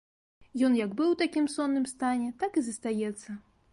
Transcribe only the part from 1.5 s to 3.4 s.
сонным стане, так і застаецца.